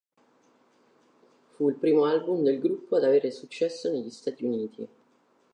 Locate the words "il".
1.69-1.75